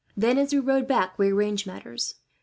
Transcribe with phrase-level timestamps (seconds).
[0.17, 2.15] "Then, as we rowed back, we arranged matters.